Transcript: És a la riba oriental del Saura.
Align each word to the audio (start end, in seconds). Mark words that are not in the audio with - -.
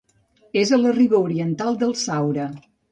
És 0.61 0.71
a 0.71 0.79
la 0.85 0.95
riba 0.97 1.21
oriental 1.29 1.81
del 1.85 1.97
Saura. 2.07 2.53